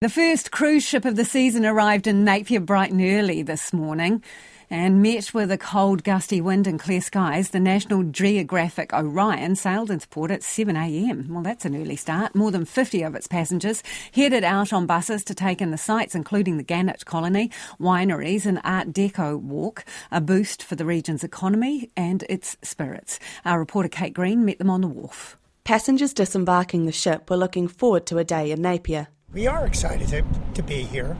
[0.00, 4.22] The first cruise ship of the season arrived in Napier bright and early this morning
[4.70, 7.50] and met with a cold, gusty wind and clear skies.
[7.50, 11.28] The National Geographic Orion sailed into port at 7am.
[11.28, 12.34] Well, that's an early start.
[12.34, 13.82] More than 50 of its passengers
[14.14, 18.58] headed out on buses to take in the sights, including the Gannet Colony, wineries, and
[18.64, 23.20] Art Deco Walk, a boost for the region's economy and its spirits.
[23.44, 25.36] Our reporter Kate Green met them on the wharf.
[25.64, 29.08] Passengers disembarking the ship were looking forward to a day in Napier.
[29.32, 30.24] We are excited to,
[30.54, 31.16] to be here.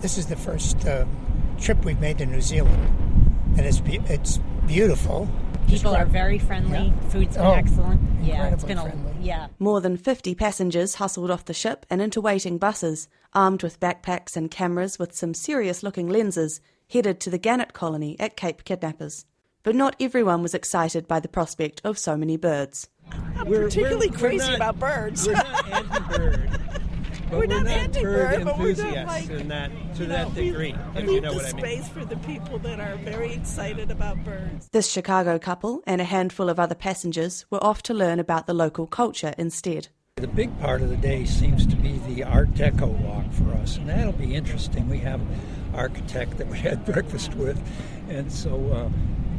[0.00, 1.04] This is the first uh,
[1.60, 2.82] trip we've made to New Zealand,
[3.56, 5.28] and it's be- it's beautiful.
[5.68, 6.88] People are very friendly.
[6.88, 7.08] Yeah.
[7.10, 8.00] Food's been Oh, excellent.
[8.22, 9.26] Yeah, it's incredibly been a friendly.
[9.26, 9.46] yeah.
[9.60, 14.36] More than 50 passengers hustled off the ship and into waiting buses, armed with backpacks
[14.36, 16.60] and cameras with some serious looking lenses,
[16.90, 19.24] headed to the Gannet Colony at Cape Kidnappers.
[19.62, 22.88] But not everyone was excited by the prospect of so many birds.
[23.46, 25.26] we're particularly we're- we're crazy not- about birds.
[25.28, 26.58] We're not anti-bird.
[27.32, 30.14] But We're not anti-bird, bird but we're not enthusiasts like, in that to you know,
[30.16, 31.64] that we degree, if leave you know the what I mean.
[31.64, 34.68] space for the people that are very excited about birds.
[34.72, 38.52] This Chicago couple and a handful of other passengers were off to learn about the
[38.52, 39.88] local culture instead.
[40.16, 43.78] The big part of the day seems to be the Art Deco walk for us,
[43.78, 44.90] and that'll be interesting.
[44.90, 45.40] We have an
[45.74, 47.58] architect that we had breakfast with,
[48.10, 48.90] and so uh,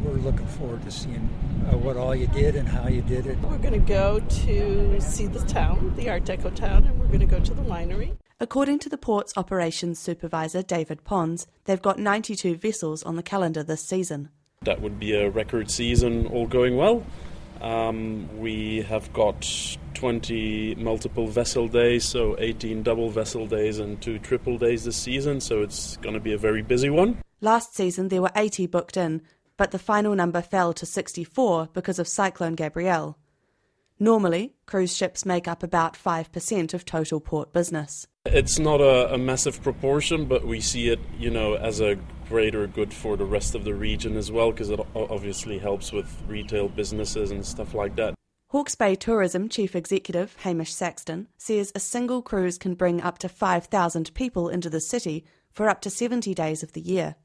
[0.04, 1.30] we're looking forward to seeing
[1.72, 3.38] uh, what all you did and how you did it.
[3.40, 7.22] We're going to go to see the town, the Art Deco town, and we're going
[7.22, 8.18] to go to the winery.
[8.40, 13.64] According to the port's operations supervisor, David Pons, they've got 92 vessels on the calendar
[13.64, 14.30] this season.
[14.64, 17.06] That would be a record season, all going well.
[17.62, 24.20] Um, we have got 20 multiple vessel days, so 18 double vessel days and two
[24.20, 27.22] triple days this season, so it's going to be a very busy one.
[27.40, 29.22] Last season there were 80 booked in,
[29.58, 33.18] but the final number fell to 64 because of Cyclone Gabrielle.
[34.00, 38.08] Normally, cruise ships make up about 5% of total port business.
[38.26, 42.68] It's not a, a massive proportion, but we see it, you know, as a greater
[42.68, 46.68] good for the rest of the region as well, because it obviously helps with retail
[46.68, 48.16] businesses and stuff like that.
[48.48, 53.30] Hawke's Bay Tourism Chief Executive Hamish Saxton says a single cruise can bring up to
[53.30, 57.16] 5,000 people into the city for up to 70 days of the year.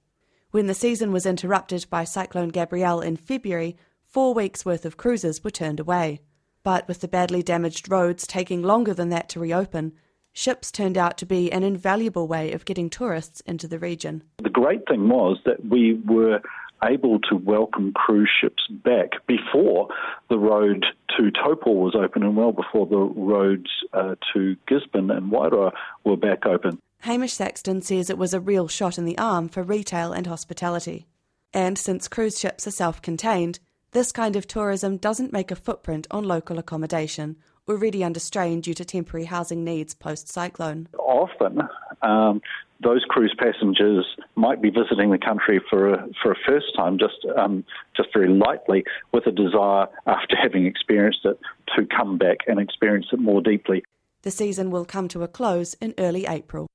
[0.51, 5.45] When the season was interrupted by Cyclone Gabrielle in February, four weeks' worth of cruises
[5.45, 6.23] were turned away.
[6.63, 9.93] But with the badly damaged roads taking longer than that to reopen,
[10.33, 14.23] ships turned out to be an invaluable way of getting tourists into the region.
[14.43, 16.41] The great thing was that we were
[16.83, 19.89] able to welcome cruise ships back before
[20.31, 20.87] the road
[21.19, 25.73] to Taupō was open and well before the roads uh, to Gisborne and Wairoa
[26.05, 26.81] were back open.
[27.03, 31.07] Hamish Saxton says it was a real shot in the arm for retail and hospitality.
[31.55, 33.61] And since cruise ships are self contained,
[33.93, 37.37] this kind of tourism doesn't make a footprint on local accommodation,
[37.69, 40.89] already under strain due to temporary housing needs post cyclone.
[40.99, 41.63] Often,
[42.03, 42.43] um,
[42.83, 44.05] those cruise passengers
[44.35, 47.65] might be visiting the country for a, for a first time, just um,
[47.97, 51.39] just very lightly, with a desire after having experienced it
[51.77, 53.83] to come back and experience it more deeply.
[54.23, 56.67] The season will come to a close in early April.